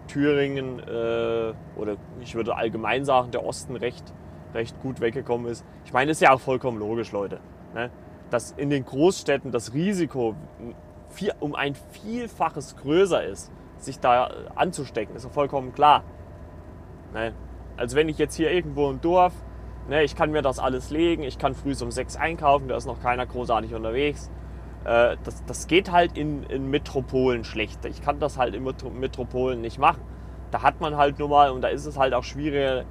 Thüringen 0.09 0.81
äh, 0.81 1.53
oder 1.77 1.97
ich 2.21 2.35
würde 2.35 2.57
allgemein 2.57 3.05
sagen, 3.05 3.31
der 3.31 3.45
Osten 3.45 3.77
recht, 3.77 4.13
recht 4.55 4.81
gut 4.83 5.01
weggekommen 5.01 5.47
ist. 5.47 5.65
Ich 5.85 5.93
meine, 5.93 6.11
ist 6.11 6.21
ja 6.21 6.33
auch 6.33 6.41
vollkommen 6.41 6.79
logisch, 6.79 7.13
Leute. 7.13 7.41
Ne? 7.75 7.91
Dass 8.31 8.53
in 8.53 8.71
den 8.71 8.85
Großstädten 8.85 9.53
das 9.53 9.75
Risiko 9.75 10.35
viel, 11.11 11.33
um 11.41 11.55
ein 11.55 11.75
Vielfaches 11.75 12.77
größer 12.77 13.23
ist, 13.25 13.53
sich 13.79 14.01
da 14.01 14.31
anzustecken, 14.55 15.17
ist 15.17 15.25
ja 15.25 15.31
vollkommen 15.31 15.73
klar. 15.73 16.05
Ne? 17.13 17.35
Also 17.77 17.97
wenn 17.97 18.09
ich 18.09 18.19
jetzt 18.19 18.35
hier 18.35 18.51
irgendwo 18.51 18.91
im 18.91 19.01
Dorf, 19.01 19.33
ne, 19.89 20.03
ich 20.03 20.15
kann 20.15 20.31
mir 20.31 20.43
das 20.43 20.59
alles 20.59 20.91
legen, 20.91 21.23
ich 21.23 21.39
kann 21.39 21.55
früh 21.55 21.75
um 21.83 21.91
sechs 21.91 22.17
einkaufen, 22.17 22.69
da 22.69 22.77
ist 22.77 22.87
noch 22.87 23.01
keiner 23.01 23.27
großartig 23.27 23.75
unterwegs. 23.75 24.31
Äh, 24.85 25.17
das, 25.25 25.45
das 25.45 25.67
geht 25.67 25.91
halt 25.91 26.17
in, 26.17 26.45
in 26.45 26.71
Metropolen 26.71 27.45
schlechter. 27.45 27.89
Ich 27.89 28.03
kann 28.03 28.19
das 28.21 28.39
halt 28.39 28.55
in 28.55 28.65
Metropolen 28.65 29.61
nicht 29.61 29.79
machen. 29.79 30.03
Da 30.51 30.63
hat 30.63 30.81
man 30.81 30.97
halt 30.97 31.19
nur 31.19 31.29
mal, 31.29 31.51
und 31.51 31.63
da 31.63 31.69
ist 31.69 31.87
es 31.87 31.99
halt 31.99 32.15
auch 32.15 32.25
schwieriger, 32.25 32.85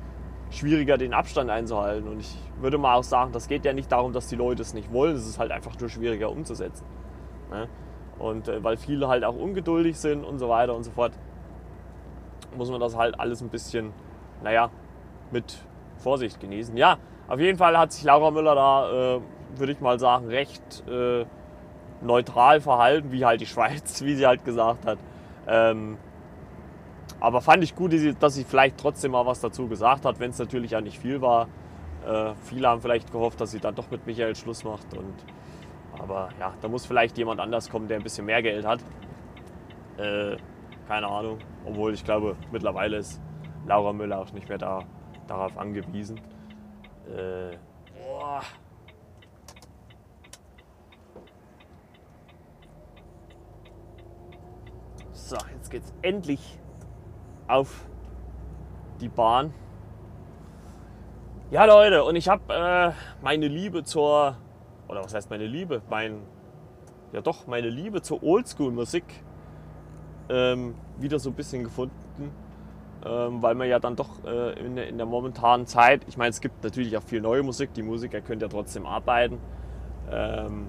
schwieriger 0.49 0.97
den 0.97 1.13
Abstand 1.13 1.49
einzuhalten. 1.49 2.07
Und 2.07 2.19
ich 2.19 2.35
würde 2.59 2.77
mal 2.77 2.95
auch 2.95 3.03
sagen, 3.03 3.31
das 3.31 3.47
geht 3.47 3.65
ja 3.65 3.73
nicht 3.73 3.91
darum, 3.91 4.13
dass 4.13 4.27
die 4.27 4.35
Leute 4.35 4.61
es 4.61 4.73
nicht 4.73 4.91
wollen, 4.91 5.15
es 5.15 5.27
ist 5.27 5.39
halt 5.39 5.51
einfach 5.51 5.79
nur 5.79 5.89
schwieriger 5.89 6.31
umzusetzen. 6.31 6.85
Ne? 7.51 7.67
Und 8.19 8.47
äh, 8.47 8.63
weil 8.63 8.77
viele 8.77 9.07
halt 9.07 9.23
auch 9.23 9.35
ungeduldig 9.35 9.97
sind 9.97 10.23
und 10.23 10.39
so 10.39 10.49
weiter 10.49 10.75
und 10.75 10.83
so 10.83 10.91
fort, 10.91 11.13
muss 12.57 12.69
man 12.69 12.79
das 12.79 12.95
halt 12.95 13.19
alles 13.19 13.41
ein 13.41 13.49
bisschen, 13.49 13.93
naja, 14.43 14.69
mit 15.31 15.57
Vorsicht 15.97 16.39
genießen. 16.39 16.75
Ja, 16.77 16.97
auf 17.27 17.39
jeden 17.39 17.57
Fall 17.57 17.77
hat 17.77 17.91
sich 17.91 18.03
Laura 18.03 18.31
Müller 18.31 18.55
da, 18.55 19.15
äh, 19.15 19.21
würde 19.55 19.71
ich 19.71 19.79
mal 19.79 19.99
sagen, 19.99 20.27
recht 20.27 20.83
äh, 20.87 21.25
neutral 22.01 22.61
verhalten, 22.61 23.11
wie 23.11 23.25
halt 23.25 23.41
die 23.41 23.45
Schweiz, 23.53 24.01
wie 24.03 24.15
sie 24.15 24.25
halt 24.25 24.43
gesagt 24.45 24.85
hat. 24.85 24.99
Ähm, 25.47 25.97
aber 27.19 27.41
fand 27.41 27.63
ich 27.63 27.75
gut, 27.75 27.93
dass 28.19 28.35
sie 28.35 28.43
vielleicht 28.43 28.77
trotzdem 28.77 29.11
mal 29.11 29.25
was 29.25 29.41
dazu 29.41 29.67
gesagt 29.67 30.05
hat, 30.05 30.19
wenn 30.19 30.31
es 30.31 30.39
natürlich 30.39 30.71
ja 30.71 30.81
nicht 30.81 30.99
viel 30.99 31.21
war. 31.21 31.47
Äh, 32.07 32.33
viele 32.43 32.67
haben 32.67 32.81
vielleicht 32.81 33.11
gehofft, 33.11 33.41
dass 33.41 33.51
sie 33.51 33.59
dann 33.59 33.75
doch 33.75 33.91
mit 33.91 34.05
Michael 34.07 34.35
Schluss 34.35 34.63
macht. 34.63 34.93
Und, 34.93 35.13
aber 35.99 36.29
ja, 36.39 36.53
da 36.61 36.67
muss 36.67 36.85
vielleicht 36.85 37.17
jemand 37.17 37.39
anders 37.39 37.69
kommen, 37.69 37.87
der 37.87 37.97
ein 37.97 38.03
bisschen 38.03 38.25
mehr 38.25 38.41
Geld 38.41 38.65
hat. 38.65 38.79
Äh, 39.97 40.37
keine 40.87 41.07
Ahnung. 41.07 41.37
Obwohl 41.65 41.93
ich 41.93 42.03
glaube, 42.03 42.35
mittlerweile 42.51 42.97
ist 42.97 43.21
Laura 43.67 43.93
Müller 43.93 44.19
auch 44.19 44.31
nicht 44.31 44.49
mehr 44.49 44.57
da, 44.57 44.83
darauf 45.27 45.57
angewiesen. 45.57 46.19
Äh, 47.07 47.57
boah. 47.97 48.41
So, 55.11 55.37
jetzt 55.53 55.69
geht's 55.69 55.93
endlich 56.01 56.59
auf 57.47 57.85
die 58.99 59.09
Bahn. 59.09 59.53
Ja, 61.51 61.65
Leute, 61.65 62.03
und 62.03 62.15
ich 62.15 62.29
habe 62.29 62.53
äh, 62.53 62.91
meine 63.23 63.47
Liebe 63.47 63.83
zur, 63.83 64.37
oder 64.89 65.03
was 65.03 65.13
heißt 65.13 65.29
meine 65.29 65.45
Liebe? 65.45 65.81
Mein, 65.89 66.21
ja 67.13 67.21
doch, 67.21 67.47
meine 67.47 67.69
Liebe 67.69 68.01
zur 68.01 68.21
Oldschool-Musik 68.23 69.03
ähm, 70.29 70.75
wieder 70.97 71.19
so 71.19 71.29
ein 71.29 71.35
bisschen 71.35 71.63
gefunden, 71.63 72.31
ähm, 73.05 73.41
weil 73.41 73.55
man 73.55 73.69
ja 73.69 73.79
dann 73.79 73.95
doch 73.95 74.23
äh, 74.25 74.59
in, 74.59 74.75
der, 74.75 74.87
in, 74.87 74.97
der, 74.97 75.05
momentanen 75.05 75.67
Zeit, 75.67 76.01
ich 76.07 76.17
meine, 76.17 76.31
es 76.31 76.41
gibt 76.41 76.63
natürlich 76.63 76.97
auch 76.97 77.03
viel 77.03 77.21
neue 77.21 77.43
Musik, 77.43 77.73
die 77.73 77.83
Musiker 77.83 78.19
können 78.21 78.41
ja 78.41 78.47
trotzdem 78.47 78.85
arbeiten. 78.85 79.39
Ähm, 80.11 80.67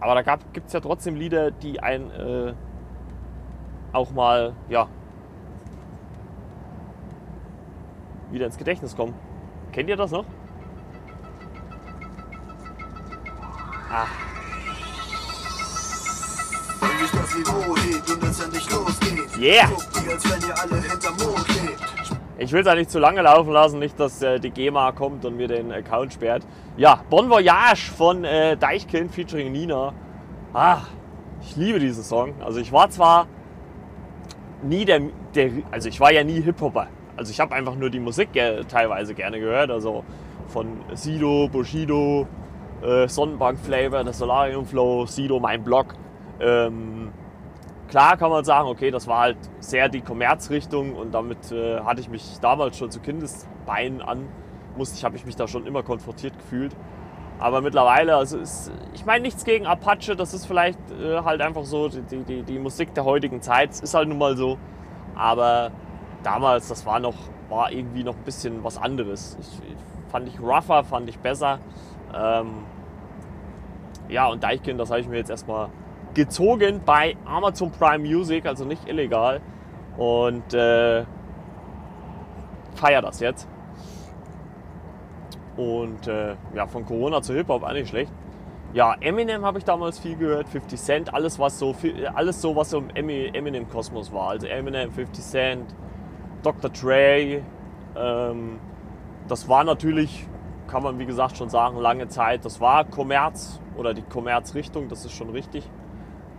aber 0.00 0.22
da 0.22 0.36
gibt 0.52 0.68
es 0.68 0.72
ja 0.72 0.80
trotzdem 0.80 1.16
Lieder, 1.16 1.50
die 1.50 1.80
ein 1.80 2.10
äh, 2.12 2.54
auch 3.92 4.12
mal, 4.12 4.54
ja, 4.68 4.88
wieder 8.30 8.46
ins 8.46 8.58
Gedächtnis 8.58 8.94
kommen. 8.94 9.14
Kennt 9.78 9.90
ihr 9.90 9.96
das 9.96 10.10
noch? 10.10 10.24
Ah. 13.88 14.06
Yeah! 19.38 19.68
Ich 22.38 22.50
will 22.50 22.60
es 22.60 22.66
eigentlich 22.66 22.88
zu 22.88 22.98
lange 22.98 23.22
laufen 23.22 23.52
lassen, 23.52 23.78
nicht, 23.78 24.00
dass 24.00 24.20
äh, 24.20 24.40
die 24.40 24.50
GEMA 24.50 24.90
kommt 24.90 25.24
und 25.24 25.36
mir 25.36 25.46
den 25.46 25.70
Account 25.70 26.12
sperrt. 26.12 26.42
Ja, 26.76 27.04
Bon 27.08 27.30
Voyage 27.30 27.92
von 27.96 28.24
äh, 28.24 28.56
Deichkind 28.56 29.14
featuring 29.14 29.52
Nina. 29.52 29.92
Ah, 30.52 30.80
ich 31.40 31.54
liebe 31.54 31.78
diesen 31.78 32.02
Song. 32.02 32.34
Also 32.42 32.58
ich 32.58 32.72
war 32.72 32.90
zwar 32.90 33.28
nie 34.60 34.84
der, 34.84 35.02
der 35.36 35.52
also 35.70 35.88
ich 35.88 36.00
war 36.00 36.12
ja 36.12 36.24
nie 36.24 36.40
Hip-Hopper. 36.42 36.88
Also 37.18 37.32
ich 37.32 37.40
habe 37.40 37.54
einfach 37.54 37.74
nur 37.74 37.90
die 37.90 37.98
Musik 37.98 38.28
teilweise 38.68 39.12
gerne 39.14 39.40
gehört. 39.40 39.70
Also 39.70 40.04
von 40.46 40.80
Sido, 40.94 41.48
Bushido, 41.48 42.26
äh, 42.82 43.08
Sonnenbank 43.08 43.58
Flavor, 43.58 44.04
das 44.04 44.18
Solarium 44.18 44.64
Flow, 44.64 45.04
Sido, 45.04 45.40
mein 45.40 45.64
Blog. 45.64 45.94
Ähm, 46.40 47.12
klar 47.88 48.16
kann 48.16 48.30
man 48.30 48.44
sagen, 48.44 48.68
okay, 48.68 48.92
das 48.92 49.08
war 49.08 49.18
halt 49.20 49.36
sehr 49.58 49.88
die 49.88 50.00
Kommerzrichtung 50.00 50.94
und 50.94 51.12
damit 51.12 51.50
äh, 51.50 51.80
hatte 51.80 52.00
ich 52.00 52.08
mich 52.08 52.38
damals 52.40 52.78
schon 52.78 52.90
zu 52.92 53.00
Kindesbeinen 53.00 54.00
an, 54.00 54.28
musste 54.76 54.96
ich, 54.96 55.04
habe 55.04 55.16
ich 55.16 55.26
mich 55.26 55.34
da 55.34 55.48
schon 55.48 55.66
immer 55.66 55.82
konfrontiert 55.82 56.38
gefühlt. 56.38 56.74
Aber 57.40 57.60
mittlerweile, 57.60 58.16
also 58.16 58.38
ist, 58.38 58.70
ich 58.94 59.04
meine 59.06 59.22
nichts 59.22 59.44
gegen 59.44 59.66
Apache, 59.66 60.16
das 60.16 60.34
ist 60.34 60.46
vielleicht 60.46 60.78
äh, 61.00 61.20
halt 61.24 61.40
einfach 61.40 61.64
so 61.64 61.88
die, 61.88 62.22
die, 62.24 62.42
die 62.42 62.58
Musik 62.58 62.94
der 62.94 63.04
heutigen 63.04 63.42
Zeit, 63.42 63.70
ist 63.70 63.94
halt 63.94 64.08
nun 64.08 64.18
mal 64.18 64.36
so. 64.36 64.56
Aber 65.16 65.72
damals, 66.22 66.68
das 66.68 66.84
war 66.86 67.00
noch, 67.00 67.14
war 67.48 67.72
irgendwie 67.72 68.04
noch 68.04 68.16
ein 68.16 68.24
bisschen 68.24 68.64
was 68.64 68.78
anderes. 68.78 69.36
Ich, 69.40 70.10
fand 70.10 70.28
ich 70.28 70.40
rougher, 70.40 70.84
fand 70.84 71.08
ich 71.08 71.18
besser. 71.18 71.58
Ähm, 72.14 72.64
ja, 74.08 74.26
und 74.28 74.42
Deichkind, 74.42 74.80
das 74.80 74.90
habe 74.90 75.00
ich 75.00 75.08
mir 75.08 75.18
jetzt 75.18 75.30
erstmal 75.30 75.68
gezogen 76.14 76.80
bei 76.84 77.16
Amazon 77.24 77.70
Prime 77.70 78.06
Music, 78.06 78.46
also 78.46 78.64
nicht 78.64 78.88
illegal. 78.88 79.40
Und 79.96 80.54
äh, 80.54 81.04
feier 82.74 83.02
das 83.02 83.20
jetzt. 83.20 83.48
Und 85.56 86.06
äh, 86.06 86.36
ja, 86.54 86.66
von 86.66 86.86
Corona 86.86 87.20
zu 87.20 87.34
Hip-Hop 87.34 87.64
auch 87.64 87.72
nicht 87.72 87.88
schlecht. 87.88 88.12
Ja, 88.74 88.94
Eminem 89.00 89.44
habe 89.44 89.58
ich 89.58 89.64
damals 89.64 89.98
viel 89.98 90.16
gehört, 90.16 90.48
50 90.48 90.80
Cent, 90.80 91.14
alles 91.14 91.38
was 91.38 91.58
so, 91.58 91.74
alles 92.14 92.40
so 92.40 92.54
was 92.54 92.70
so 92.70 92.78
im 92.78 93.08
Eminem-Kosmos 93.08 94.12
war. 94.12 94.30
Also 94.30 94.46
Eminem, 94.46 94.92
50 94.92 95.24
Cent, 95.24 95.74
Dr. 96.42 96.70
Dre. 96.70 97.42
Ähm, 97.96 98.60
das 99.28 99.48
war 99.48 99.64
natürlich, 99.64 100.26
kann 100.66 100.82
man 100.82 100.98
wie 100.98 101.06
gesagt 101.06 101.36
schon 101.36 101.48
sagen, 101.48 101.78
lange 101.78 102.08
Zeit. 102.08 102.44
Das 102.44 102.60
war 102.60 102.84
Kommerz 102.84 103.60
oder 103.76 103.94
die 103.94 104.02
Kommerzrichtung, 104.02 104.88
das 104.88 105.04
ist 105.04 105.12
schon 105.12 105.30
richtig. 105.30 105.68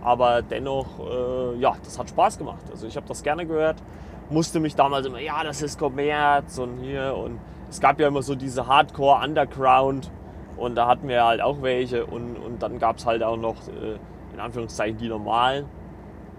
Aber 0.02 0.42
dennoch, 0.42 0.98
äh, 1.00 1.56
ja, 1.58 1.74
das 1.84 1.98
hat 1.98 2.08
Spaß 2.08 2.38
gemacht. 2.38 2.64
Also 2.70 2.86
ich 2.86 2.96
habe 2.96 3.06
das 3.06 3.22
gerne 3.22 3.46
gehört. 3.46 3.82
Musste 4.30 4.60
mich 4.60 4.74
damals 4.74 5.06
immer, 5.06 5.20
ja, 5.20 5.42
das 5.44 5.62
ist 5.62 5.78
Kommerz 5.78 6.58
und 6.58 6.78
hier 6.78 7.16
und 7.16 7.38
es 7.68 7.80
gab 7.80 8.00
ja 8.00 8.08
immer 8.08 8.22
so 8.22 8.34
diese 8.34 8.66
Hardcore-Underground 8.66 10.10
Und 10.56 10.74
da 10.74 10.86
hatten 10.86 11.08
wir 11.08 11.24
halt 11.24 11.40
auch 11.40 11.62
welche 11.62 12.04
und, 12.06 12.36
und 12.36 12.62
dann 12.62 12.78
gab 12.78 12.98
es 12.98 13.06
halt 13.06 13.22
auch 13.22 13.36
noch 13.36 13.56
äh, 13.68 13.98
in 14.34 14.40
Anführungszeichen 14.40 14.98
die 14.98 15.08
normalen. 15.08 15.66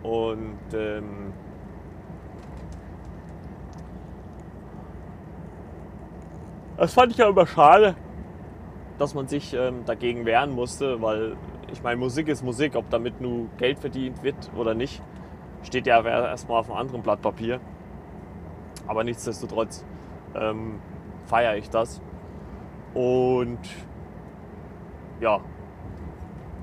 Und 0.03 0.59
ähm, 0.73 1.33
das 6.81 6.95
fand 6.95 7.11
ich 7.11 7.19
ja 7.19 7.29
immer 7.29 7.45
schade, 7.45 7.95
dass 8.97 9.13
man 9.13 9.27
sich 9.27 9.53
ähm, 9.53 9.85
dagegen 9.85 10.25
wehren 10.25 10.49
musste, 10.49 10.99
weil 10.99 11.37
ich 11.71 11.83
meine, 11.83 11.97
Musik 11.97 12.27
ist 12.27 12.41
Musik, 12.41 12.75
ob 12.75 12.89
damit 12.89 13.21
nur 13.21 13.49
Geld 13.57 13.77
verdient 13.77 14.23
wird 14.23 14.49
oder 14.57 14.73
nicht, 14.73 14.99
steht 15.61 15.85
ja 15.85 16.03
erstmal 16.03 16.59
auf 16.59 16.71
einem 16.71 16.79
anderen 16.79 17.03
Blatt 17.03 17.21
Papier. 17.21 17.59
Aber 18.87 19.03
nichtsdestotrotz 19.03 19.85
ähm, 20.33 20.79
feiere 21.25 21.55
ich 21.55 21.69
das. 21.69 22.01
Und 22.95 23.59
ja, 25.19 25.39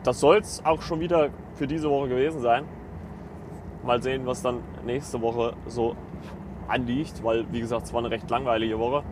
das 0.02 0.18
soll 0.18 0.38
es 0.38 0.64
auch 0.64 0.82
schon 0.82 0.98
wieder 0.98 1.28
für 1.54 1.68
diese 1.68 1.88
Woche 1.88 2.08
gewesen 2.08 2.40
sein. 2.40 2.64
Mal 3.84 4.02
sehen, 4.02 4.26
was 4.26 4.42
dann 4.42 4.64
nächste 4.84 5.22
Woche 5.22 5.54
so 5.68 5.94
anliegt, 6.66 7.22
weil 7.22 7.46
wie 7.52 7.60
gesagt, 7.60 7.84
es 7.84 7.92
war 7.92 8.00
eine 8.00 8.10
recht 8.10 8.28
langweilige 8.28 8.80
Woche. 8.80 9.04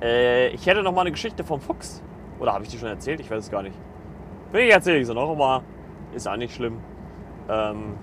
Äh, 0.00 0.48
ich 0.48 0.66
hätte 0.66 0.82
noch 0.82 0.92
mal 0.92 1.02
eine 1.02 1.12
Geschichte 1.12 1.44
vom 1.44 1.60
Fuchs. 1.60 2.02
Oder 2.38 2.52
habe 2.52 2.64
ich 2.64 2.70
die 2.70 2.78
schon 2.78 2.88
erzählt? 2.88 3.20
Ich 3.20 3.30
weiß 3.30 3.44
es 3.44 3.50
gar 3.50 3.62
nicht. 3.62 3.76
Wenn 4.52 4.66
ich 4.66 4.72
erzähle 4.72 4.98
ich 4.98 5.06
sie 5.06 5.14
noch 5.14 5.34
mal. 5.34 5.62
Ist 6.14 6.28
auch 6.28 6.36
nicht 6.36 6.54
schlimm. 6.54 6.78
Ähm, 7.48 7.94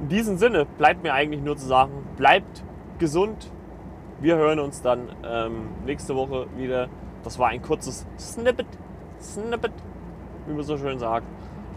in 0.00 0.08
diesem 0.08 0.36
Sinne 0.36 0.66
bleibt 0.78 1.02
mir 1.02 1.14
eigentlich 1.14 1.42
nur 1.42 1.56
zu 1.56 1.66
sagen, 1.66 2.06
bleibt 2.16 2.64
gesund. 2.98 3.50
Wir 4.20 4.36
hören 4.36 4.60
uns 4.60 4.82
dann 4.82 5.10
ähm, 5.24 5.68
nächste 5.84 6.16
Woche 6.16 6.46
wieder. 6.56 6.88
Das 7.22 7.38
war 7.38 7.48
ein 7.48 7.62
kurzes 7.62 8.06
Snippet, 8.18 8.66
Snippet, 9.20 9.72
wie 10.46 10.54
man 10.54 10.62
so 10.62 10.76
schön 10.78 10.98
sagt. 10.98 11.26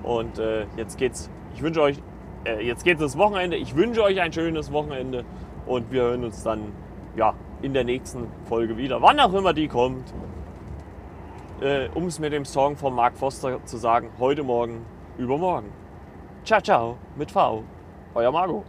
Und 0.04 0.40
äh, 0.40 0.66
jetzt 0.78 0.98
geht's. 0.98 1.30
Ich 1.54 1.62
wünsche 1.62 1.82
euch, 1.82 1.98
äh, 2.46 2.66
jetzt 2.66 2.84
geht's 2.84 3.02
ins 3.02 3.18
Wochenende. 3.18 3.58
Ich 3.58 3.76
wünsche 3.76 4.04
euch 4.04 4.22
ein 4.22 4.32
schönes 4.32 4.72
Wochenende 4.72 5.26
und 5.66 5.92
wir 5.92 6.04
hören 6.04 6.24
uns 6.24 6.44
dann 6.44 6.72
ja 7.16 7.34
in 7.62 7.74
der 7.74 7.84
nächsten 7.84 8.28
Folge 8.48 8.78
wieder, 8.78 9.02
wann 9.02 9.20
auch 9.20 9.34
immer 9.34 9.54
die 9.54 9.68
kommt. 9.68 10.14
Äh, 11.62 11.90
um 11.94 12.06
es 12.06 12.20
mit 12.20 12.32
dem 12.32 12.46
Song 12.46 12.78
von 12.78 12.94
Mark 12.94 13.18
Foster 13.18 13.64
zu 13.66 13.78
sagen, 13.78 14.12
heute 14.18 14.44
Morgen, 14.44 14.86
übermorgen. 15.18 15.72
Ciao, 16.46 16.62
ciao, 16.62 16.98
mit 17.18 17.32
V. 17.32 17.64
Euer 18.16 18.32
Margot. 18.32 18.64